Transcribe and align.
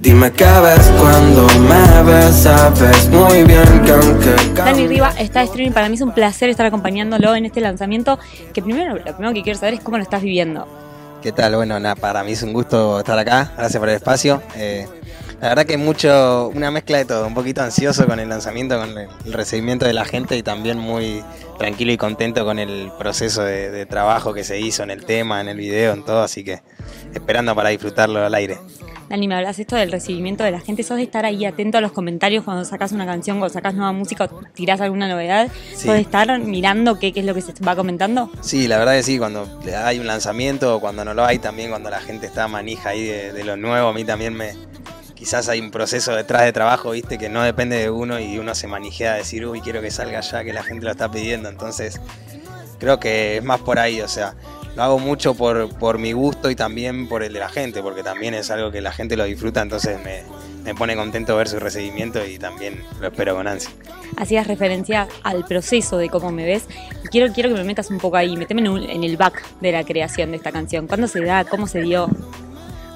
Dime 0.00 0.32
qué 0.32 0.44
ves 0.44 0.90
cuando 0.98 1.46
me 1.60 2.02
ves, 2.10 2.34
sabes 2.34 3.06
muy 3.10 3.44
bien 3.44 3.82
que 3.84 3.92
aunque... 3.92 4.34
Dani 4.54 4.86
Riva 4.86 5.12
está 5.18 5.40
de 5.40 5.44
streaming. 5.44 5.72
Para 5.72 5.90
mí 5.90 5.96
es 5.96 6.00
un 6.00 6.14
placer 6.14 6.48
estar 6.48 6.64
acompañándolo 6.64 7.34
en 7.34 7.44
este 7.44 7.60
lanzamiento. 7.60 8.18
Que 8.54 8.62
primero, 8.62 8.96
lo 8.96 9.04
primero 9.04 9.34
que 9.34 9.42
quiero 9.42 9.58
saber 9.58 9.74
es 9.74 9.80
cómo 9.80 9.98
lo 9.98 10.02
estás 10.02 10.22
viviendo. 10.22 10.66
¿Qué 11.20 11.32
tal? 11.32 11.54
Bueno, 11.54 11.78
nada, 11.78 11.96
para 11.96 12.24
mí 12.24 12.32
es 12.32 12.42
un 12.42 12.54
gusto 12.54 12.98
estar 12.98 13.18
acá. 13.18 13.52
Gracias 13.58 13.78
por 13.78 13.90
el 13.90 13.96
espacio. 13.96 14.42
Eh, 14.56 14.86
la 15.42 15.50
verdad 15.50 15.66
que 15.66 15.76
mucho, 15.76 16.50
una 16.54 16.70
mezcla 16.70 16.96
de 16.96 17.04
todo. 17.04 17.26
Un 17.26 17.34
poquito 17.34 17.60
ansioso 17.60 18.06
con 18.06 18.20
el 18.20 18.28
lanzamiento, 18.30 18.80
con 18.80 18.96
el 18.96 19.32
recibimiento 19.34 19.84
de 19.84 19.92
la 19.92 20.06
gente 20.06 20.34
y 20.34 20.42
también 20.42 20.78
muy 20.78 21.22
tranquilo 21.58 21.92
y 21.92 21.98
contento 21.98 22.46
con 22.46 22.58
el 22.58 22.90
proceso 22.98 23.42
de, 23.42 23.70
de 23.70 23.84
trabajo 23.84 24.32
que 24.32 24.44
se 24.44 24.58
hizo 24.58 24.82
en 24.82 24.92
el 24.92 25.04
tema, 25.04 25.42
en 25.42 25.48
el 25.48 25.58
video, 25.58 25.92
en 25.92 26.06
todo. 26.06 26.22
Así 26.22 26.42
que 26.42 26.62
esperando 27.12 27.54
para 27.54 27.68
disfrutarlo 27.68 28.24
al 28.24 28.34
aire. 28.34 28.56
Dani, 29.10 29.26
me 29.26 29.34
hablas 29.34 29.58
esto 29.58 29.74
del 29.74 29.90
recibimiento 29.90 30.44
de 30.44 30.52
la 30.52 30.60
gente. 30.60 30.84
¿Sos 30.84 30.96
de 30.96 31.02
estar 31.02 31.26
ahí 31.26 31.44
atento 31.44 31.78
a 31.78 31.80
los 31.80 31.90
comentarios 31.90 32.44
cuando 32.44 32.64
sacas 32.64 32.92
una 32.92 33.04
canción, 33.04 33.40
cuando 33.40 33.52
sacas 33.52 33.74
nueva 33.74 33.90
música 33.90 34.26
o 34.26 34.42
tirás 34.54 34.80
alguna 34.80 35.08
novedad? 35.08 35.48
Sí. 35.74 35.86
¿Sos 35.86 35.94
de 35.94 36.00
estar 36.00 36.38
mirando 36.38 36.96
qué, 37.00 37.12
qué 37.12 37.18
es 37.18 37.26
lo 37.26 37.34
que 37.34 37.40
se 37.40 37.52
va 37.64 37.74
comentando? 37.74 38.30
Sí, 38.40 38.68
la 38.68 38.78
verdad 38.78 38.92
que 38.92 39.02
sí, 39.02 39.18
cuando 39.18 39.48
hay 39.84 39.98
un 39.98 40.06
lanzamiento 40.06 40.76
o 40.76 40.80
cuando 40.80 41.04
no 41.04 41.12
lo 41.12 41.24
hay, 41.24 41.40
también 41.40 41.70
cuando 41.70 41.90
la 41.90 41.98
gente 42.00 42.26
está 42.26 42.46
manija 42.46 42.90
ahí 42.90 43.02
de, 43.02 43.32
de 43.32 43.42
lo 43.42 43.56
nuevo, 43.56 43.88
a 43.88 43.92
mí 43.92 44.04
también 44.04 44.32
me... 44.32 44.54
Quizás 45.16 45.48
hay 45.48 45.58
un 45.58 45.72
proceso 45.72 46.14
detrás 46.14 46.44
de 46.44 46.52
trabajo, 46.52 46.92
viste, 46.92 47.18
que 47.18 47.28
no 47.28 47.42
depende 47.42 47.78
de 47.78 47.90
uno 47.90 48.20
y 48.20 48.38
uno 48.38 48.54
se 48.54 48.68
manijea 48.68 49.14
a 49.14 49.16
decir, 49.16 49.44
uy, 49.44 49.60
quiero 49.60 49.80
que 49.80 49.90
salga 49.90 50.20
ya, 50.20 50.44
que 50.44 50.52
la 50.52 50.62
gente 50.62 50.84
lo 50.84 50.92
está 50.92 51.10
pidiendo. 51.10 51.48
Entonces, 51.48 52.00
creo 52.78 53.00
que 53.00 53.38
es 53.38 53.44
más 53.44 53.60
por 53.60 53.80
ahí, 53.80 54.00
o 54.00 54.08
sea, 54.08 54.36
lo 54.80 54.84
hago 54.84 54.98
mucho 54.98 55.34
por, 55.34 55.68
por 55.74 55.98
mi 55.98 56.12
gusto 56.12 56.48
y 56.50 56.56
también 56.56 57.06
por 57.06 57.22
el 57.22 57.34
de 57.34 57.38
la 57.38 57.50
gente, 57.50 57.82
porque 57.82 58.02
también 58.02 58.32
es 58.32 58.50
algo 58.50 58.70
que 58.70 58.80
la 58.80 58.92
gente 58.92 59.14
lo 59.14 59.24
disfruta, 59.24 59.60
entonces 59.60 59.98
me, 60.02 60.22
me 60.64 60.74
pone 60.74 60.96
contento 60.96 61.36
ver 61.36 61.48
su 61.48 61.60
recibimiento 61.60 62.24
y 62.24 62.38
también 62.38 62.82
lo 62.98 63.08
espero 63.08 63.34
con 63.36 63.46
ansia. 63.46 63.68
Hacías 64.16 64.46
referencia 64.46 65.06
al 65.22 65.44
proceso 65.44 65.98
de 65.98 66.08
cómo 66.08 66.32
me 66.32 66.46
ves. 66.46 66.64
Y 67.04 67.08
quiero, 67.08 67.30
quiero 67.30 67.50
que 67.50 67.56
me 67.56 67.64
metas 67.64 67.90
un 67.90 67.98
poco 67.98 68.16
ahí, 68.16 68.38
meteme 68.38 68.62
en, 68.62 68.68
un- 68.68 68.82
en 68.88 69.04
el 69.04 69.18
back 69.18 69.42
de 69.60 69.70
la 69.70 69.84
creación 69.84 70.30
de 70.30 70.38
esta 70.38 70.50
canción. 70.50 70.86
¿Cuándo 70.86 71.08
se 71.08 71.22
da? 71.22 71.44
¿Cómo 71.44 71.66
se 71.66 71.82
dio? 71.82 72.08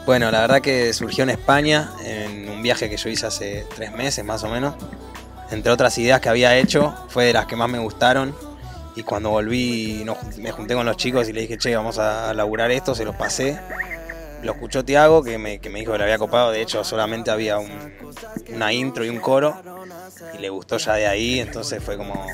Bueno, 0.07 0.31
la 0.31 0.41
verdad 0.41 0.63
que 0.63 0.91
surgió 0.95 1.25
en 1.25 1.31
España, 1.31 1.91
en 2.07 2.49
un 2.49 2.63
viaje 2.63 2.89
que 2.89 2.97
yo 2.97 3.11
hice 3.11 3.27
hace 3.27 3.67
tres 3.77 3.93
meses 3.93 4.25
más 4.25 4.43
o 4.43 4.49
menos. 4.49 4.75
Entre 5.51 5.71
otras 5.71 5.99
ideas 5.99 6.21
que 6.23 6.31
había 6.31 6.57
hecho, 6.57 6.95
fue 7.09 7.27
de 7.27 7.35
las 7.35 7.45
que 7.45 7.57
más 7.57 7.69
me 7.69 7.79
gustaron. 7.79 8.35
Y 8.97 9.03
cuando 9.03 9.31
volví, 9.31 10.03
nos 10.05 10.19
jun- 10.19 10.39
me 10.43 10.51
junté 10.53 10.75
con 10.75 10.87
los 10.87 10.97
chicos 10.97 11.29
y 11.29 11.33
le 11.33 11.41
dije, 11.43 11.59
che, 11.59 11.75
vamos 11.75 11.99
a 11.99 12.33
laburar 12.35 12.71
esto, 12.71 12.95
se 12.95 13.05
los 13.05 13.17
pasé. 13.17 13.59
Lo 14.43 14.53
escuchó 14.53 14.85
Tiago, 14.85 15.23
que 15.23 15.39
me, 15.39 15.59
que 15.59 15.71
me 15.71 15.81
dijo 15.81 15.93
que 15.93 15.99
le 15.99 16.05
había 16.05 16.19
copado. 16.19 16.51
De 16.51 16.61
hecho, 16.61 16.85
solamente 16.85 17.31
había 17.31 17.59
un- 17.59 17.93
una 18.55 18.73
intro 18.73 19.05
y 19.05 19.09
un 19.09 19.19
coro. 19.19 19.57
Y 20.35 20.39
le 20.39 20.49
gustó 20.49 20.77
ya 20.77 20.95
de 20.95 21.07
ahí, 21.07 21.41
entonces 21.41 21.83
fue 21.83 21.97
como, 21.97 22.27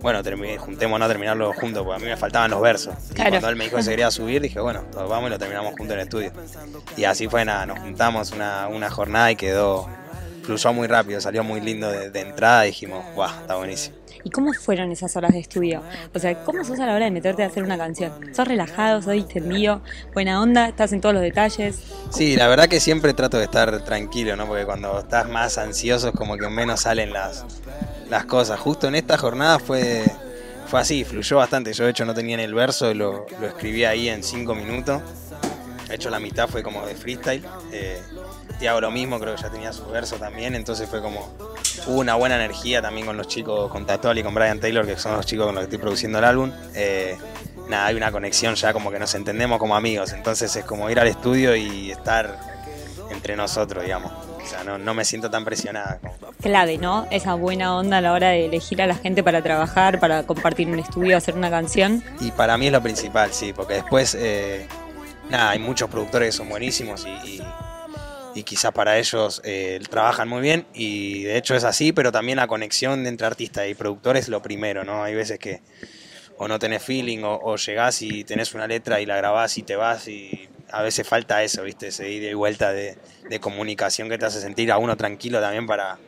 bueno, 0.00 0.22
juntémonos 0.58 1.04
a 1.06 1.08
terminarlo 1.08 1.52
juntos, 1.52 1.82
porque 1.84 1.96
a 1.96 1.98
mí 1.98 2.06
me 2.10 2.16
faltaban 2.16 2.50
los 2.50 2.60
versos. 2.62 2.94
Y 3.10 3.14
cuando 3.16 3.48
él 3.48 3.56
me 3.56 3.64
dijo 3.64 3.76
que 3.76 3.82
se 3.82 3.90
quería 3.90 4.10
subir, 4.10 4.40
dije, 4.40 4.60
bueno, 4.60 4.82
todos 4.92 5.10
vamos 5.10 5.28
y 5.28 5.30
lo 5.32 5.38
terminamos 5.38 5.72
juntos 5.76 5.94
en 5.94 6.00
el 6.00 6.04
estudio. 6.06 6.32
Y 6.96 7.04
así 7.04 7.28
fue, 7.28 7.44
nada, 7.44 7.66
nos 7.66 7.80
juntamos 7.80 8.30
una, 8.32 8.68
una 8.68 8.88
jornada 8.90 9.30
y 9.32 9.36
quedó, 9.36 9.88
fluyó 10.48 10.72
muy 10.72 10.86
rápido, 10.86 11.20
salió 11.20 11.44
muy 11.44 11.60
lindo 11.60 11.90
de, 11.90 12.10
de 12.10 12.20
entrada 12.20 12.64
y 12.64 12.70
dijimos, 12.70 13.04
guau, 13.14 13.28
está 13.28 13.56
buenísimo. 13.56 13.96
¿Y 14.24 14.30
cómo 14.30 14.50
fueron 14.54 14.90
esas 14.90 15.14
horas 15.14 15.32
de 15.32 15.40
estudio? 15.40 15.82
O 16.14 16.18
sea, 16.18 16.42
¿cómo 16.42 16.64
sos 16.64 16.80
a 16.80 16.86
la 16.86 16.94
hora 16.94 17.04
de 17.04 17.10
meterte 17.10 17.42
a 17.42 17.46
hacer 17.48 17.62
una 17.62 17.76
canción? 17.76 18.34
¿Sos 18.34 18.48
relajado, 18.48 19.02
sos 19.02 19.12
distendido, 19.12 19.82
buena 20.14 20.40
onda, 20.40 20.68
estás 20.68 20.94
en 20.94 21.02
todos 21.02 21.14
los 21.14 21.22
detalles? 21.22 21.80
Sí, 22.10 22.34
la 22.34 22.48
verdad 22.48 22.66
que 22.66 22.80
siempre 22.80 23.12
trato 23.12 23.36
de 23.36 23.44
estar 23.44 23.84
tranquilo, 23.84 24.36
¿no? 24.36 24.46
Porque 24.46 24.64
cuando 24.64 24.98
estás 24.98 25.28
más 25.28 25.58
ansioso 25.58 26.08
es 26.08 26.14
como 26.14 26.38
que 26.38 26.48
menos 26.48 26.80
salen 26.80 27.12
las, 27.12 27.44
las 28.08 28.24
cosas. 28.24 28.58
Justo 28.58 28.88
en 28.88 28.94
esta 28.94 29.18
jornada 29.18 29.58
fue, 29.58 30.02
fue 30.66 30.80
así, 30.80 31.04
fluyó 31.04 31.36
bastante. 31.36 31.74
Yo 31.74 31.84
de 31.84 31.90
hecho 31.90 32.06
no 32.06 32.14
tenía 32.14 32.34
en 32.36 32.40
el 32.40 32.54
verso, 32.54 32.94
lo, 32.94 33.26
lo 33.38 33.46
escribí 33.46 33.84
ahí 33.84 34.08
en 34.08 34.24
cinco 34.24 34.54
minutos. 34.54 35.02
De 35.88 35.94
hecho 35.94 36.08
la 36.08 36.20
mitad 36.20 36.48
fue 36.48 36.62
como 36.62 36.86
de 36.86 36.94
freestyle. 36.94 37.44
Eh, 37.70 38.00
Tiago 38.58 38.80
lo 38.80 38.90
mismo, 38.90 39.18
creo 39.18 39.34
que 39.36 39.42
ya 39.42 39.50
tenía 39.50 39.72
su 39.72 39.86
verso 39.86 40.16
también, 40.16 40.54
entonces 40.54 40.88
fue 40.88 41.00
como... 41.00 41.32
Hubo 41.86 42.00
una 42.00 42.16
buena 42.16 42.36
energía 42.36 42.82
también 42.82 43.06
con 43.06 43.16
los 43.16 43.28
chicos, 43.28 43.70
con 43.70 43.86
Tatual 43.86 44.18
y 44.18 44.22
con 44.22 44.34
Brian 44.34 44.60
Taylor, 44.60 44.84
que 44.84 44.96
son 44.96 45.16
los 45.16 45.24
chicos 45.24 45.46
con 45.46 45.54
los 45.54 45.62
que 45.62 45.66
estoy 45.66 45.78
produciendo 45.78 46.18
el 46.18 46.24
álbum. 46.24 46.50
Eh, 46.74 47.16
nada, 47.68 47.86
hay 47.86 47.94
una 47.94 48.10
conexión 48.10 48.54
ya 48.56 48.72
como 48.72 48.90
que 48.90 48.98
nos 48.98 49.14
entendemos 49.14 49.58
como 49.58 49.76
amigos, 49.76 50.12
entonces 50.12 50.54
es 50.56 50.64
como 50.64 50.90
ir 50.90 50.98
al 50.98 51.06
estudio 51.06 51.54
y 51.54 51.90
estar 51.90 52.38
entre 53.10 53.36
nosotros, 53.36 53.84
digamos. 53.84 54.12
O 54.12 54.46
sea, 54.50 54.64
no, 54.64 54.78
no 54.78 54.94
me 54.94 55.04
siento 55.04 55.30
tan 55.30 55.44
presionada. 55.44 55.98
Clave, 56.40 56.78
¿no? 56.78 57.06
Esa 57.10 57.34
buena 57.34 57.76
onda 57.76 57.98
a 57.98 58.00
la 58.00 58.12
hora 58.12 58.30
de 58.30 58.46
elegir 58.46 58.80
a 58.80 58.86
la 58.86 58.94
gente 58.94 59.22
para 59.22 59.42
trabajar, 59.42 60.00
para 60.00 60.22
compartir 60.22 60.68
un 60.68 60.78
estudio, 60.78 61.16
hacer 61.16 61.34
una 61.36 61.50
canción. 61.50 62.02
Y 62.20 62.30
para 62.30 62.56
mí 62.56 62.66
es 62.66 62.72
lo 62.72 62.82
principal, 62.82 63.32
sí, 63.32 63.52
porque 63.52 63.74
después, 63.74 64.16
eh, 64.18 64.66
nada, 65.28 65.50
hay 65.50 65.58
muchos 65.58 65.90
productores 65.90 66.28
que 66.28 66.32
son 66.32 66.48
buenísimos 66.48 67.06
y, 67.06 67.28
y, 67.28 67.42
y 68.38 68.44
quizás 68.44 68.72
para 68.72 68.98
ellos 68.98 69.40
eh, 69.44 69.80
trabajan 69.90 70.28
muy 70.28 70.40
bien 70.40 70.66
y 70.72 71.24
de 71.24 71.36
hecho 71.36 71.56
es 71.56 71.64
así, 71.64 71.92
pero 71.92 72.12
también 72.12 72.36
la 72.36 72.46
conexión 72.46 73.06
entre 73.06 73.26
artista 73.26 73.66
y 73.66 73.74
productor 73.74 74.16
es 74.16 74.28
lo 74.28 74.40
primero, 74.40 74.84
¿no? 74.84 75.02
Hay 75.02 75.14
veces 75.14 75.38
que 75.40 75.60
o 76.36 76.46
no 76.46 76.60
tenés 76.60 76.82
feeling 76.82 77.24
o, 77.24 77.34
o 77.34 77.56
llegás 77.56 78.00
y 78.00 78.22
tenés 78.22 78.54
una 78.54 78.68
letra 78.68 79.00
y 79.00 79.06
la 79.06 79.16
grabás 79.16 79.58
y 79.58 79.62
te 79.64 79.74
vas 79.74 80.06
y 80.06 80.48
a 80.70 80.82
veces 80.82 81.06
falta 81.06 81.42
eso, 81.42 81.64
¿viste? 81.64 81.88
Ese 81.88 82.08
ida 82.10 82.30
y 82.30 82.34
vuelta 82.34 82.72
de, 82.72 82.96
de 83.28 83.40
comunicación 83.40 84.08
que 84.08 84.18
te 84.18 84.26
hace 84.26 84.40
sentir 84.40 84.70
a 84.70 84.78
uno 84.78 84.96
tranquilo 84.96 85.40
también 85.40 85.66
para, 85.66 85.98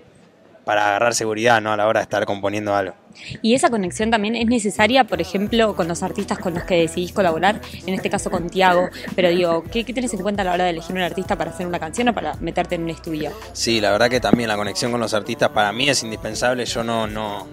para 0.64 0.88
agarrar 0.88 1.14
seguridad, 1.14 1.60
¿no? 1.60 1.72
A 1.72 1.76
la 1.76 1.86
hora 1.86 2.00
de 2.00 2.04
estar 2.04 2.24
componiendo 2.26 2.74
algo. 2.74 2.94
Y 3.42 3.54
esa 3.54 3.70
conexión 3.70 4.10
también 4.10 4.36
es 4.36 4.46
necesaria, 4.46 5.04
por 5.04 5.20
ejemplo, 5.20 5.74
con 5.74 5.88
los 5.88 6.02
artistas 6.02 6.38
con 6.38 6.54
los 6.54 6.64
que 6.64 6.76
decidís 6.76 7.12
colaborar, 7.12 7.60
en 7.86 7.94
este 7.94 8.10
caso 8.10 8.30
con 8.30 8.48
Tiago. 8.48 8.88
Pero 9.16 9.30
digo, 9.30 9.64
¿qué, 9.70 9.84
qué 9.84 9.92
tenés 9.92 10.14
en 10.14 10.22
cuenta 10.22 10.42
a 10.42 10.44
la 10.44 10.52
hora 10.54 10.64
de 10.64 10.70
elegir 10.70 10.94
un 10.94 11.02
artista 11.02 11.36
para 11.36 11.50
hacer 11.50 11.66
una 11.66 11.78
canción 11.78 12.08
o 12.08 12.14
para 12.14 12.34
meterte 12.36 12.76
en 12.76 12.84
un 12.84 12.90
estudio? 12.90 13.32
Sí, 13.52 13.80
la 13.80 13.90
verdad 13.90 14.08
que 14.08 14.20
también 14.20 14.48
la 14.48 14.56
conexión 14.56 14.90
con 14.90 15.00
los 15.00 15.14
artistas 15.14 15.50
para 15.50 15.72
mí 15.72 15.88
es 15.88 16.02
indispensable. 16.02 16.64
Yo 16.64 16.84
no, 16.84 17.06
no, 17.06 17.46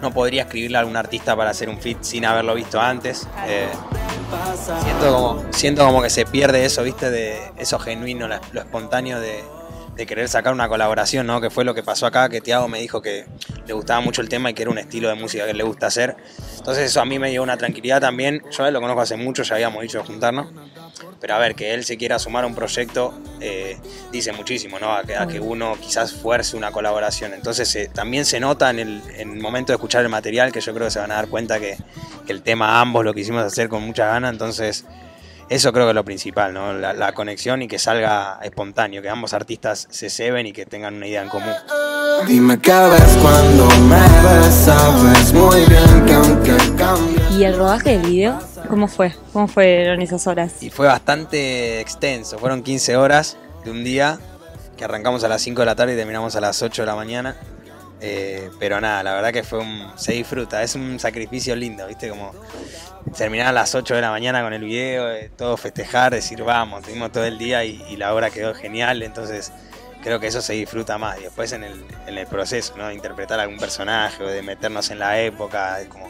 no 0.00 0.12
podría 0.12 0.42
escribirle 0.42 0.76
a 0.76 0.80
algún 0.80 0.96
artista 0.96 1.36
para 1.36 1.50
hacer 1.50 1.68
un 1.68 1.78
fit 1.78 1.98
sin 2.02 2.24
haberlo 2.24 2.54
visto 2.54 2.80
antes. 2.80 3.26
Eh, 3.46 3.68
siento, 4.82 5.12
como, 5.12 5.52
siento 5.52 5.86
como 5.86 6.02
que 6.02 6.10
se 6.10 6.24
pierde 6.24 6.64
eso, 6.64 6.82
¿viste? 6.82 7.10
De 7.10 7.38
eso 7.58 7.78
genuino, 7.78 8.28
lo 8.28 8.60
espontáneo 8.60 9.20
de, 9.20 9.42
de 10.00 10.06
querer 10.06 10.30
sacar 10.30 10.54
una 10.54 10.66
colaboración, 10.66 11.26
¿no? 11.26 11.42
Que 11.42 11.50
fue 11.50 11.62
lo 11.62 11.74
que 11.74 11.82
pasó 11.82 12.06
acá, 12.06 12.30
que 12.30 12.40
Tiago 12.40 12.68
me 12.68 12.80
dijo 12.80 13.02
que 13.02 13.26
le 13.66 13.74
gustaba 13.74 14.00
mucho 14.00 14.22
el 14.22 14.30
tema 14.30 14.48
y 14.48 14.54
que 14.54 14.62
era 14.62 14.70
un 14.70 14.78
estilo 14.78 15.08
de 15.08 15.14
música 15.14 15.44
que 15.44 15.52
le 15.52 15.62
gusta 15.62 15.88
hacer. 15.88 16.16
Entonces 16.56 16.86
eso 16.86 17.02
a 17.02 17.04
mí 17.04 17.18
me 17.18 17.28
dio 17.28 17.42
una 17.42 17.58
tranquilidad 17.58 18.00
también. 18.00 18.42
Yo 18.50 18.64
a 18.64 18.68
él 18.68 18.74
lo 18.74 18.80
conozco 18.80 19.02
hace 19.02 19.16
mucho, 19.16 19.42
ya 19.42 19.56
habíamos 19.56 19.82
dicho 19.82 19.98
de 19.98 20.04
juntarnos. 20.04 20.46
Pero 21.20 21.34
a 21.34 21.38
ver, 21.38 21.54
que 21.54 21.74
él 21.74 21.84
se 21.84 21.98
quiera 21.98 22.18
sumar 22.18 22.44
a 22.44 22.46
un 22.46 22.54
proyecto 22.54 23.12
eh, 23.40 23.76
dice 24.10 24.32
muchísimo, 24.32 24.78
¿no? 24.78 24.90
A 24.90 25.02
que, 25.04 25.16
a 25.16 25.26
que 25.26 25.38
uno 25.38 25.76
quizás 25.78 26.14
fuerce 26.14 26.56
una 26.56 26.72
colaboración. 26.72 27.34
Entonces 27.34 27.76
eh, 27.76 27.90
también 27.92 28.24
se 28.24 28.40
nota 28.40 28.70
en 28.70 28.78
el, 28.78 29.02
en 29.18 29.32
el 29.34 29.40
momento 29.40 29.72
de 29.72 29.74
escuchar 29.74 30.02
el 30.02 30.08
material 30.08 30.50
que 30.50 30.62
yo 30.62 30.72
creo 30.72 30.86
que 30.86 30.92
se 30.92 30.98
van 30.98 31.12
a 31.12 31.16
dar 31.16 31.28
cuenta 31.28 31.60
que, 31.60 31.76
que 32.24 32.32
el 32.32 32.42
tema 32.42 32.80
ambos 32.80 33.04
lo 33.04 33.12
quisimos 33.12 33.44
hacer 33.44 33.68
con 33.68 33.82
mucha 33.82 34.06
gana. 34.06 34.30
Entonces 34.30 34.86
eso 35.50 35.72
creo 35.72 35.86
que 35.86 35.90
es 35.90 35.94
lo 35.96 36.04
principal, 36.04 36.54
¿no? 36.54 36.72
La, 36.72 36.92
la 36.92 37.12
conexión 37.12 37.60
y 37.60 37.66
que 37.66 37.80
salga 37.80 38.38
espontáneo, 38.40 39.02
que 39.02 39.08
ambos 39.08 39.34
artistas 39.34 39.88
se 39.90 40.08
ceben 40.08 40.46
y 40.46 40.52
que 40.52 40.64
tengan 40.64 40.94
una 40.94 41.08
idea 41.08 41.22
en 41.22 41.28
común. 41.28 41.52
Dime 42.28 42.60
qué 42.60 42.70
ves 42.70 43.18
cuando 43.20 43.66
me 43.80 43.98
ves, 43.98 44.54
sabes 44.54 45.32
muy 45.32 45.60
bien 45.66 46.06
que 46.06 46.14
aunque 46.14 46.56
cambie. 46.78 47.20
¿Y 47.36 47.42
el 47.42 47.56
rodaje 47.56 47.98
del 47.98 48.02
video? 48.02 48.38
¿Cómo 48.68 48.86
fue? 48.86 49.12
¿Cómo 49.32 49.48
fueron 49.48 50.00
esas 50.00 50.28
horas? 50.28 50.62
Y 50.62 50.70
fue 50.70 50.86
bastante 50.86 51.80
extenso, 51.80 52.38
fueron 52.38 52.62
15 52.62 52.96
horas 52.96 53.36
de 53.64 53.72
un 53.72 53.82
día, 53.82 54.20
que 54.76 54.84
arrancamos 54.84 55.24
a 55.24 55.28
las 55.28 55.42
5 55.42 55.62
de 55.62 55.66
la 55.66 55.74
tarde 55.74 55.94
y 55.94 55.96
terminamos 55.96 56.36
a 56.36 56.40
las 56.40 56.62
8 56.62 56.82
de 56.82 56.86
la 56.86 56.94
mañana. 56.94 57.34
Eh, 58.02 58.50
pero 58.58 58.80
nada, 58.80 59.02
la 59.02 59.14
verdad 59.14 59.32
que 59.32 59.42
fue 59.42 59.58
un. 59.58 59.92
se 59.96 60.12
disfruta, 60.12 60.62
es 60.62 60.74
un 60.74 60.98
sacrificio 60.98 61.54
lindo, 61.54 61.86
¿viste? 61.86 62.08
Como 62.08 62.32
terminar 63.16 63.48
a 63.48 63.52
las 63.52 63.74
8 63.74 63.94
de 63.94 64.00
la 64.00 64.10
mañana 64.10 64.42
con 64.42 64.52
el 64.52 64.64
video, 64.64 65.10
eh, 65.10 65.30
todo 65.36 65.56
festejar, 65.56 66.12
decir 66.12 66.42
vamos, 66.42 66.82
tuvimos 66.82 67.12
todo 67.12 67.24
el 67.24 67.36
día 67.36 67.64
y, 67.64 67.96
la 67.96 68.14
obra 68.14 68.30
quedó 68.30 68.54
genial, 68.54 69.02
entonces 69.02 69.52
creo 70.02 70.18
que 70.18 70.28
eso 70.28 70.40
se 70.40 70.54
disfruta 70.54 70.96
más. 70.96 71.18
Y 71.18 71.24
después 71.24 71.52
en 71.52 71.64
el, 71.64 71.84
en 72.06 72.16
el 72.16 72.26
proceso, 72.26 72.74
¿no? 72.76 72.88
De 72.88 72.94
interpretar 72.94 73.38
algún 73.38 73.58
personaje 73.58 74.24
o 74.24 74.28
de 74.28 74.42
meternos 74.42 74.90
en 74.90 74.98
la 74.98 75.20
época, 75.20 75.80
es 75.80 75.88
como. 75.88 76.08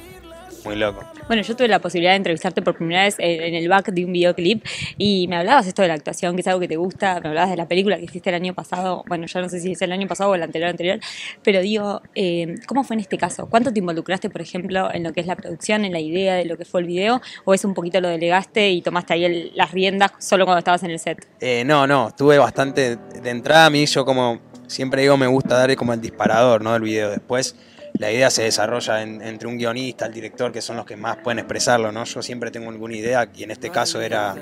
Muy 0.64 0.76
loco. 0.76 1.04
Bueno, 1.26 1.42
yo 1.42 1.56
tuve 1.56 1.68
la 1.68 1.78
posibilidad 1.78 2.12
de 2.12 2.16
entrevistarte 2.16 2.62
por 2.62 2.76
primera 2.76 3.04
vez 3.04 3.16
en 3.18 3.54
el 3.54 3.68
back 3.68 3.90
de 3.90 4.04
un 4.04 4.12
videoclip 4.12 4.64
y 4.98 5.26
me 5.28 5.36
hablabas 5.36 5.66
esto 5.66 5.82
de 5.82 5.88
la 5.88 5.94
actuación, 5.94 6.34
que 6.34 6.42
es 6.42 6.46
algo 6.48 6.60
que 6.60 6.68
te 6.68 6.76
gusta, 6.76 7.20
me 7.20 7.28
hablabas 7.28 7.50
de 7.50 7.56
la 7.56 7.66
película 7.66 7.96
que 7.96 8.04
hiciste 8.04 8.30
el 8.30 8.36
año 8.36 8.54
pasado, 8.54 9.04
bueno, 9.06 9.26
ya 9.26 9.40
no 9.40 9.48
sé 9.48 9.60
si 9.60 9.72
es 9.72 9.82
el 9.82 9.92
año 9.92 10.06
pasado 10.06 10.30
o 10.30 10.34
el 10.34 10.42
anterior 10.42 10.70
anterior, 10.70 11.00
pero 11.42 11.60
digo, 11.60 12.02
eh, 12.14 12.54
¿cómo 12.66 12.84
fue 12.84 12.94
en 12.94 13.00
este 13.00 13.18
caso? 13.18 13.48
¿Cuánto 13.48 13.72
te 13.72 13.78
involucraste, 13.78 14.30
por 14.30 14.40
ejemplo, 14.40 14.92
en 14.92 15.02
lo 15.02 15.12
que 15.12 15.20
es 15.20 15.26
la 15.26 15.36
producción, 15.36 15.84
en 15.84 15.92
la 15.92 16.00
idea 16.00 16.34
de 16.34 16.44
lo 16.44 16.56
que 16.56 16.64
fue 16.64 16.80
el 16.80 16.86
video, 16.86 17.20
o 17.44 17.54
es 17.54 17.64
un 17.64 17.74
poquito 17.74 18.00
lo 18.00 18.08
delegaste 18.08 18.70
y 18.70 18.82
tomaste 18.82 19.14
ahí 19.14 19.52
las 19.54 19.72
riendas 19.72 20.12
solo 20.18 20.44
cuando 20.44 20.58
estabas 20.58 20.82
en 20.82 20.90
el 20.90 20.98
set? 20.98 21.26
Eh, 21.40 21.64
no, 21.64 21.86
no, 21.86 22.08
estuve 22.08 22.38
bastante, 22.38 22.96
de 22.96 23.30
entrada 23.30 23.66
a 23.66 23.70
mí 23.70 23.86
yo 23.86 24.04
como 24.04 24.40
siempre 24.66 25.02
digo 25.02 25.16
me 25.16 25.26
gusta 25.26 25.56
dar 25.56 25.74
como 25.76 25.92
el 25.92 26.00
disparador 26.00 26.62
¿no? 26.62 26.72
del 26.72 26.82
video, 26.82 27.10
después 27.10 27.56
la 28.00 28.10
idea 28.10 28.30
se 28.30 28.44
desarrolla 28.44 29.02
entre 29.02 29.46
un 29.46 29.58
guionista, 29.58 30.06
el 30.06 30.14
director, 30.14 30.50
que 30.50 30.62
son 30.62 30.78
los 30.78 30.86
que 30.86 30.96
más 30.96 31.18
pueden 31.18 31.38
expresarlo, 31.38 31.92
¿no? 31.92 32.04
Yo 32.04 32.22
siempre 32.22 32.50
tengo 32.50 32.70
alguna 32.70 32.96
idea 32.96 33.28
y 33.34 33.42
en 33.42 33.50
este 33.50 33.68
caso 33.68 34.00
era 34.00 34.34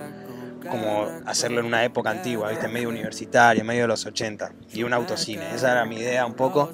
como 0.70 1.08
hacerlo 1.26 1.58
en 1.58 1.66
una 1.66 1.84
época 1.84 2.10
antigua, 2.10 2.50
¿viste? 2.50 2.69
medio 2.69 2.88
universitaria, 2.88 3.64
medio 3.64 3.82
de 3.82 3.88
los 3.88 4.06
80, 4.06 4.52
y 4.72 4.84
un 4.84 4.93
autocine. 4.93 5.56
Esa 5.56 5.72
era 5.72 5.84
mi 5.87 5.96
idea 5.96 6.25
un 6.25 6.34
poco, 6.34 6.72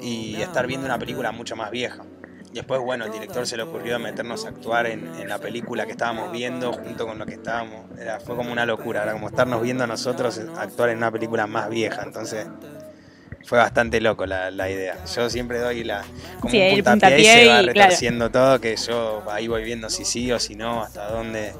y 0.00 0.36
estar 0.36 0.68
viendo 0.68 0.86
una 0.86 0.96
película 0.96 1.32
mucho 1.32 1.56
más 1.56 1.72
vieja. 1.72 2.04
Después, 2.52 2.80
bueno, 2.80 3.06
el 3.06 3.10
director 3.10 3.44
se 3.44 3.56
le 3.56 3.64
ocurrió 3.64 3.98
meternos 3.98 4.44
a 4.46 4.50
actuar 4.50 4.86
en, 4.86 5.12
en 5.16 5.28
la 5.28 5.38
película 5.38 5.86
que 5.86 5.92
estábamos 5.92 6.30
viendo 6.30 6.72
junto 6.72 7.04
con 7.04 7.18
lo 7.18 7.26
que 7.26 7.34
estábamos. 7.34 7.98
Era, 7.98 8.20
fue 8.20 8.36
como 8.36 8.52
una 8.52 8.64
locura, 8.64 9.02
era 9.02 9.12
como 9.12 9.26
estarnos 9.26 9.60
viendo 9.60 9.82
a 9.82 9.88
nosotros 9.88 10.40
actuar 10.56 10.90
en 10.90 10.98
una 10.98 11.10
película 11.10 11.48
más 11.48 11.68
vieja. 11.68 12.02
Entonces, 12.04 12.46
fue 13.46 13.58
bastante 13.58 14.00
loco 14.00 14.26
la, 14.26 14.50
la, 14.50 14.68
idea. 14.68 14.96
Yo 15.14 15.30
siempre 15.30 15.60
doy 15.60 15.84
la 15.84 16.04
como 16.40 16.50
sí, 16.50 16.58
un 16.58 16.82
puntapié, 16.82 16.82
puntapié 16.82 17.20
y 17.20 17.24
se 17.24 17.48
va 17.48 17.62
retorciendo 17.62 18.30
todo, 18.30 18.60
que 18.60 18.76
yo 18.76 19.22
ahí 19.30 19.46
voy 19.46 19.62
viendo 19.62 19.88
si 19.88 20.04
sí 20.04 20.32
o 20.32 20.40
si 20.40 20.56
no, 20.56 20.82
hasta 20.82 21.08
dónde. 21.10 21.52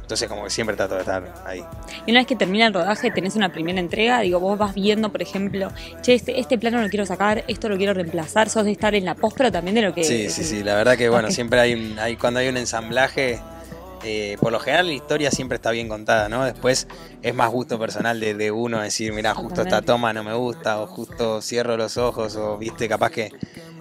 Entonces 0.00 0.28
como 0.28 0.44
que 0.44 0.50
siempre 0.50 0.74
trato 0.74 0.94
de 0.94 1.00
estar 1.00 1.22
ahí. 1.44 1.62
Y 2.06 2.10
una 2.10 2.20
vez 2.20 2.26
que 2.26 2.34
termina 2.34 2.66
el 2.66 2.74
rodaje, 2.74 3.10
tenés 3.10 3.36
una 3.36 3.52
primera 3.52 3.78
entrega, 3.78 4.20
digo, 4.20 4.40
vos 4.40 4.58
vas 4.58 4.74
viendo, 4.74 5.12
por 5.12 5.22
ejemplo, 5.22 5.70
che, 6.00 6.14
este, 6.14 6.40
este 6.40 6.58
plano 6.58 6.80
lo 6.80 6.88
quiero 6.88 7.06
sacar, 7.06 7.44
esto 7.46 7.68
lo 7.68 7.76
quiero 7.76 7.94
reemplazar, 7.94 8.48
sos 8.48 8.64
de 8.64 8.72
estar 8.72 8.94
en 8.94 9.04
la 9.04 9.14
post, 9.14 9.36
pero 9.36 9.52
también 9.52 9.76
de 9.76 9.82
lo 9.82 9.94
que... 9.94 10.02
Sí, 10.02 10.28
sí, 10.30 10.42
sí, 10.42 10.64
la 10.64 10.74
verdad 10.74 10.96
que 10.96 11.08
bueno, 11.10 11.30
siempre 11.30 11.60
hay, 11.60 11.74
un, 11.74 11.96
hay 11.98 12.16
cuando 12.16 12.40
hay 12.40 12.48
un 12.48 12.56
ensamblaje, 12.56 13.38
eh, 14.02 14.36
por 14.40 14.52
lo 14.52 14.60
general 14.60 14.86
la 14.86 14.92
historia 14.92 15.30
siempre 15.30 15.56
está 15.56 15.70
bien 15.70 15.88
contada, 15.88 16.28
¿no? 16.28 16.44
Después 16.44 16.88
es 17.22 17.34
más 17.34 17.50
gusto 17.50 17.78
personal 17.78 18.18
de, 18.20 18.34
de 18.34 18.50
uno 18.50 18.80
decir, 18.80 19.12
mira, 19.12 19.34
justo 19.34 19.62
esta 19.62 19.82
toma 19.82 20.12
no 20.12 20.24
me 20.24 20.34
gusta, 20.34 20.80
o 20.80 20.86
justo 20.86 21.42
cierro 21.42 21.76
los 21.76 21.96
ojos, 21.96 22.36
o 22.36 22.56
viste, 22.58 22.88
capaz 22.88 23.10
que 23.10 23.30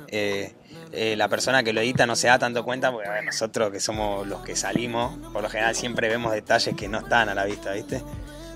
eh, 0.08 0.54
eh, 0.92 1.16
la 1.16 1.28
persona 1.28 1.64
que 1.64 1.72
lo 1.72 1.82
edita 1.82 2.06
no 2.06 2.16
se 2.16 2.28
da 2.28 2.40
tanto 2.40 2.64
cuenta, 2.64 2.92
porque 2.92 3.08
a 3.08 3.14
ver, 3.14 3.24
nosotros 3.24 3.72
que 3.72 3.80
somos 3.80 4.28
los 4.28 4.42
que 4.42 4.56
salimos, 4.56 5.18
por 5.32 5.44
lo 5.44 5.50
general 5.50 5.76
siempre 5.76 6.10
vemos 6.10 6.32
detalles 6.32 6.76
que 6.76 6.88
no 6.88 7.00
están 7.00 7.30
a 7.30 7.36
la 7.36 7.46
vista, 7.46 7.74
¿viste? 7.74 8.02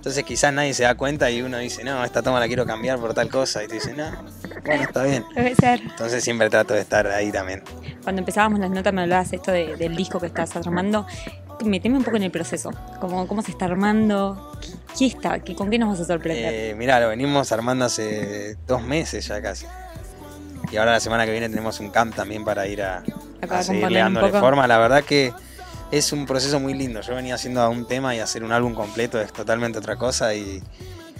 Entonces 0.03 0.25
quizás 0.25 0.51
nadie 0.51 0.73
se 0.73 0.83
da 0.83 0.95
cuenta 0.95 1.31
y 1.31 1.41
uno 1.41 1.59
dice, 1.59 1.81
no, 1.85 2.03
esta 2.03 2.21
toma 2.21 2.37
la 2.37 2.47
quiero 2.47 2.65
cambiar 2.65 2.99
por 2.99 3.13
tal 3.13 3.29
cosa. 3.29 3.63
Y 3.63 3.69
tú 3.69 3.75
dices, 3.75 3.95
no, 3.95 4.11
bueno, 4.65 4.83
está 4.83 5.03
bien. 5.03 5.23
Debe 5.33 5.55
ser. 5.55 5.79
Entonces 5.79 6.21
siempre 6.21 6.49
trato 6.49 6.73
de 6.73 6.81
estar 6.81 7.07
ahí 7.07 7.31
también. 7.31 7.63
Cuando 8.03 8.19
empezábamos 8.19 8.59
las 8.59 8.69
notas 8.69 8.91
me 8.91 9.03
hablabas 9.03 9.31
esto 9.31 9.53
de, 9.53 9.77
del 9.77 9.95
disco 9.95 10.19
que 10.19 10.25
estás 10.25 10.57
armando. 10.57 11.07
Meteme 11.65 11.97
un 11.97 12.03
poco 12.03 12.17
en 12.17 12.23
el 12.23 12.31
proceso, 12.31 12.71
cómo, 12.99 13.27
cómo 13.27 13.41
se 13.41 13.51
está 13.51 13.65
armando, 13.65 14.51
qué 14.97 15.05
está, 15.05 15.39
¿Qué, 15.39 15.55
con 15.55 15.69
qué 15.69 15.79
nos 15.79 15.89
vas 15.89 16.01
a 16.01 16.05
sorprender. 16.05 16.53
Eh, 16.53 16.75
mirá, 16.75 16.99
lo 16.99 17.09
venimos 17.09 17.51
armando 17.51 17.85
hace 17.85 18.57
dos 18.67 18.81
meses 18.81 19.27
ya 19.27 19.41
casi. 19.41 19.65
Y 20.71 20.77
ahora 20.77 20.93
la 20.93 20.99
semana 20.99 21.25
que 21.25 21.31
viene 21.31 21.49
tenemos 21.49 21.79
un 21.79 21.89
camp 21.89 22.15
también 22.15 22.43
para 22.43 22.67
ir 22.67 22.81
a, 22.81 23.03
Acá 23.41 23.59
a 23.59 23.63
seguirle 23.63 23.99
dándole 23.99 24.31
forma. 24.31 24.65
La 24.65 24.77
verdad 24.77 25.03
que 25.03 25.33
es 25.91 26.11
un 26.11 26.25
proceso 26.25 26.59
muy 26.59 26.73
lindo. 26.73 27.01
Yo 27.01 27.13
venía 27.13 27.35
haciendo 27.35 27.69
un 27.69 27.85
tema 27.85 28.15
y 28.15 28.19
hacer 28.19 28.43
un 28.43 28.51
álbum 28.51 28.73
completo 28.73 29.21
es 29.21 29.31
totalmente 29.31 29.77
otra 29.77 29.95
cosa 29.97 30.33
y, 30.33 30.63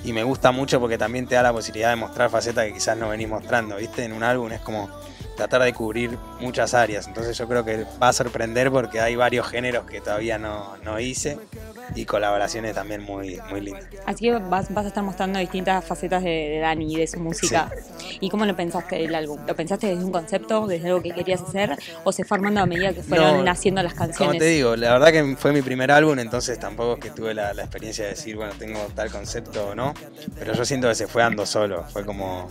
y, 0.04 0.14
me 0.14 0.24
gusta 0.24 0.52
mucho 0.52 0.80
porque 0.80 0.98
también 0.98 1.28
te 1.28 1.36
da 1.36 1.44
la 1.44 1.54
posibilidad 1.54 1.90
de 1.90 1.96
mostrar 1.98 2.30
facetas 2.30 2.66
que 2.66 2.74
quizás 2.74 2.98
no 2.98 3.10
venís 3.10 3.30
mostrando, 3.30 3.76
¿viste? 3.76 4.04
En 4.04 4.14
un 4.14 4.24
álbum 4.24 4.52
es 4.52 4.62
como 4.62 4.90
tratar 5.36 5.64
de 5.64 5.74
cubrir 5.74 6.18
muchas 6.40 6.74
áreas. 6.74 7.08
Entonces 7.08 7.38
yo 7.38 7.48
creo 7.48 7.64
que 7.64 7.86
va 8.02 8.10
a 8.10 8.14
sorprender 8.14 8.72
porque 8.72 9.00
hay 9.00 9.16
varios 9.16 9.48
géneros 9.48 9.86
que 9.86 10.02
todavía 10.02 10.38
no, 10.38 10.78
no 10.84 11.00
hice 11.00 11.38
y 11.96 12.06
colaboraciones 12.06 12.76
también 12.76 13.02
muy, 13.02 13.40
muy 13.50 13.62
lindas. 13.62 13.86
Así 14.06 14.26
que 14.26 14.34
vas, 14.34 14.74
vas 14.74 14.86
a 14.86 14.88
estar 14.88 15.04
mostrando 15.04 15.40
distintas 15.40 15.84
facetas 15.86 16.24
de, 16.24 16.30
de 16.30 16.60
Dani 16.60 16.94
y 16.94 16.98
de 16.98 17.08
su 17.08 17.20
música. 17.20 17.72
Sí. 17.98 18.18
¿Y 18.22 18.30
cómo 18.30 18.46
lo 18.46 18.56
pensaste 18.56 18.96
del 18.98 19.14
álbum? 19.16 19.40
¿Lo 19.46 19.56
pensaste 19.56 19.88
desde 19.88 20.04
un 20.04 20.12
concepto, 20.12 20.68
desde 20.68 20.88
algo 20.88 21.02
que 21.02 21.12
querías 21.12 21.42
hacer 21.42 21.78
o 22.04 22.12
se 22.12 22.24
fue 22.24 22.38
armando 22.38 22.62
a 22.62 22.66
medida 22.66 22.94
que 22.94 23.04
fueron 23.04 23.38
no, 23.38 23.44
naciendo 23.44 23.82
las 23.84 23.94
canciones? 23.94 24.18
Como 24.18 24.40
te 24.40 24.46
digo, 24.46 24.76
la 24.76 24.94
verdad 24.94 25.12
que 25.12 25.36
fue 25.38 25.52
mi 25.52 25.62
primer 25.62 25.92
álbum, 25.92 26.20
entonces 26.20 26.60
tampoco 26.60 26.94
es 26.94 27.00
que 27.00 27.10
tuve 27.10 27.34
la, 27.34 27.54
la 27.54 27.64
experiencia 27.64 28.06
de 28.06 28.12
decir, 28.12 28.36
bueno, 28.36 28.54
tengo 28.58 28.80
tal 28.96 29.12
concepto 29.12 29.70
o 29.70 29.76
no, 29.76 29.94
pero 30.38 30.54
yo 30.54 30.66
siento 30.66 30.88
que 30.88 30.96
se 30.96 31.08
fue 31.08 31.22
dando 31.22 31.46
solo, 31.46 31.84
fue 31.90 32.06
como 32.06 32.50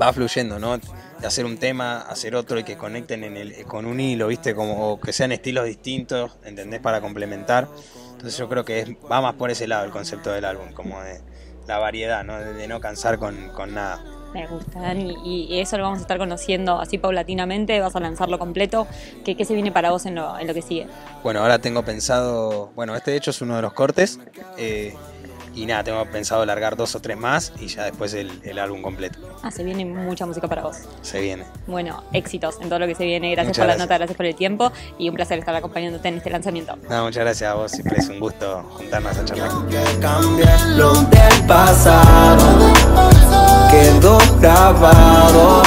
va 0.00 0.12
fluyendo, 0.12 0.58
¿no? 0.58 0.78
De 1.20 1.26
hacer 1.26 1.44
un 1.44 1.56
tema, 1.56 2.00
hacer 2.00 2.34
otro 2.34 2.58
y 2.58 2.64
que 2.64 2.76
conecten 2.76 3.24
en 3.24 3.36
el, 3.36 3.64
con 3.64 3.86
un 3.86 4.00
hilo, 4.00 4.28
¿viste? 4.28 4.54
Como 4.54 4.92
o 4.92 5.00
que 5.00 5.12
sean 5.12 5.32
estilos 5.32 5.64
distintos, 5.64 6.36
¿entendés? 6.44 6.80
Para 6.80 7.00
complementar. 7.00 7.68
Entonces 8.12 8.36
yo 8.38 8.48
creo 8.48 8.64
que 8.64 8.80
es, 8.80 8.88
va 9.10 9.20
más 9.20 9.34
por 9.34 9.50
ese 9.50 9.66
lado 9.66 9.84
el 9.84 9.90
concepto 9.90 10.30
del 10.30 10.44
álbum, 10.44 10.72
como 10.72 11.00
de 11.02 11.20
la 11.66 11.78
variedad, 11.78 12.24
¿no? 12.24 12.38
De, 12.38 12.52
de 12.52 12.68
no 12.68 12.80
cansar 12.80 13.18
con, 13.18 13.50
con, 13.50 13.74
nada. 13.74 14.02
Me 14.32 14.46
gusta, 14.46 14.80
Dani, 14.80 15.16
y 15.24 15.60
eso 15.60 15.78
lo 15.78 15.84
vamos 15.84 16.00
a 16.00 16.02
estar 16.02 16.18
conociendo 16.18 16.78
así 16.78 16.98
paulatinamente, 16.98 17.80
vas 17.80 17.96
a 17.96 18.00
lanzarlo 18.00 18.38
completo. 18.38 18.86
¿Qué, 19.24 19.36
qué 19.36 19.44
se 19.44 19.54
viene 19.54 19.72
para 19.72 19.90
vos 19.90 20.04
en 20.06 20.14
lo, 20.14 20.38
en 20.38 20.46
lo, 20.46 20.54
que 20.54 20.62
sigue? 20.62 20.86
Bueno, 21.22 21.40
ahora 21.40 21.58
tengo 21.58 21.82
pensado, 21.84 22.70
bueno, 22.74 22.94
este 22.94 23.12
de 23.12 23.16
hecho 23.16 23.30
es 23.30 23.40
uno 23.40 23.56
de 23.56 23.62
los 23.62 23.72
cortes. 23.72 24.20
Eh, 24.58 24.94
y 25.56 25.64
nada, 25.64 25.82
tengo 25.82 26.04
pensado 26.04 26.44
largar 26.44 26.76
dos 26.76 26.94
o 26.94 27.00
tres 27.00 27.16
más 27.16 27.52
y 27.58 27.68
ya 27.68 27.84
después 27.84 28.12
el, 28.12 28.30
el, 28.44 28.58
álbum 28.58 28.82
completo. 28.82 29.18
Ah, 29.42 29.50
se 29.50 29.64
viene 29.64 29.86
mucha 29.86 30.26
música 30.26 30.46
para 30.46 30.62
vos. 30.62 30.76
Se 31.00 31.20
viene. 31.20 31.44
Bueno, 31.66 32.04
éxitos 32.12 32.60
en 32.60 32.68
todo 32.68 32.78
lo 32.78 32.86
que 32.86 32.94
se 32.94 33.04
viene. 33.04 33.30
Gracias 33.32 33.48
muchas 33.48 33.62
por 33.62 33.66
gracias. 33.66 33.78
la 33.78 33.84
nota, 33.84 33.96
gracias 33.96 34.16
por 34.16 34.26
el 34.26 34.34
tiempo 34.34 34.70
y 34.98 35.08
un 35.08 35.14
placer 35.14 35.38
estar 35.38 35.54
acompañándote 35.54 36.08
en 36.08 36.18
este 36.18 36.28
lanzamiento. 36.28 36.76
No, 36.90 37.04
muchas 37.04 37.24
gracias 37.24 37.50
a 37.50 37.54
vos, 37.54 37.72
siempre 37.72 37.96
es 37.98 38.08
un 38.08 38.20
gusto 38.20 38.62
juntarnos 38.74 39.16
a 39.16 39.24
charlar. 39.24 39.50
Que 39.68 39.78
del 41.16 41.46
pasado, 41.46 42.74
quedó 43.70 44.18
grabado 44.38 45.62